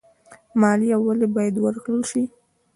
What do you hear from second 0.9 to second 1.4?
ولې